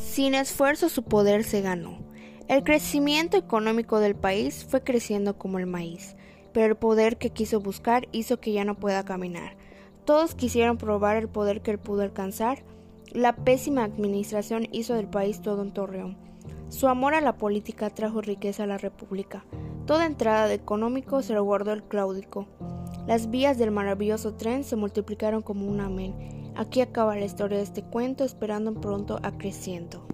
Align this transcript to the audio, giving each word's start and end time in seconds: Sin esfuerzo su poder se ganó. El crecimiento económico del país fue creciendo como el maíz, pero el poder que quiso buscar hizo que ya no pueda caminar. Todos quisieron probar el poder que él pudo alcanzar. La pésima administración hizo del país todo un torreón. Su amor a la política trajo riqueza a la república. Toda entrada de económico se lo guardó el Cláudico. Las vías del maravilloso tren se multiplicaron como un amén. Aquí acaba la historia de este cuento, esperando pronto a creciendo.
Sin 0.00 0.34
esfuerzo 0.34 0.88
su 0.88 1.04
poder 1.04 1.44
se 1.44 1.60
ganó. 1.60 1.98
El 2.48 2.64
crecimiento 2.64 3.36
económico 3.36 4.00
del 4.00 4.16
país 4.16 4.66
fue 4.68 4.82
creciendo 4.82 5.38
como 5.38 5.58
el 5.58 5.66
maíz, 5.66 6.16
pero 6.52 6.66
el 6.66 6.76
poder 6.76 7.16
que 7.16 7.30
quiso 7.30 7.60
buscar 7.60 8.08
hizo 8.10 8.40
que 8.40 8.52
ya 8.52 8.64
no 8.64 8.74
pueda 8.74 9.04
caminar. 9.04 9.56
Todos 10.04 10.34
quisieron 10.34 10.78
probar 10.78 11.16
el 11.16 11.28
poder 11.28 11.60
que 11.60 11.70
él 11.70 11.78
pudo 11.78 12.02
alcanzar. 12.02 12.64
La 13.12 13.36
pésima 13.36 13.84
administración 13.84 14.66
hizo 14.72 14.94
del 14.94 15.06
país 15.06 15.42
todo 15.42 15.62
un 15.62 15.72
torreón. 15.72 16.16
Su 16.70 16.88
amor 16.88 17.14
a 17.14 17.20
la 17.20 17.36
política 17.36 17.90
trajo 17.90 18.20
riqueza 18.20 18.64
a 18.64 18.66
la 18.66 18.78
república. 18.78 19.44
Toda 19.86 20.06
entrada 20.06 20.48
de 20.48 20.54
económico 20.54 21.22
se 21.22 21.34
lo 21.34 21.44
guardó 21.44 21.72
el 21.72 21.84
Cláudico. 21.84 22.48
Las 23.06 23.30
vías 23.30 23.58
del 23.58 23.70
maravilloso 23.70 24.34
tren 24.34 24.64
se 24.64 24.76
multiplicaron 24.76 25.42
como 25.42 25.66
un 25.66 25.80
amén. 25.80 26.39
Aquí 26.56 26.80
acaba 26.80 27.16
la 27.16 27.24
historia 27.24 27.58
de 27.58 27.64
este 27.64 27.82
cuento, 27.82 28.24
esperando 28.24 28.74
pronto 28.74 29.18
a 29.22 29.38
creciendo. 29.38 30.06